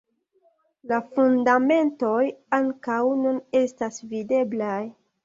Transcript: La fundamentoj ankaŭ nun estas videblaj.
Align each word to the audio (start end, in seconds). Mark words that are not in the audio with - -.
La 0.91 0.97
fundamentoj 1.17 2.23
ankaŭ 2.59 2.97
nun 3.21 3.37
estas 3.61 4.01
videblaj. 4.15 4.79